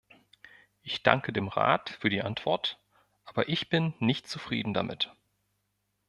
[0.81, 2.79] Ich danke dem Rat für die Antwort,
[3.23, 5.11] aber ich bin nicht zufrieden damit.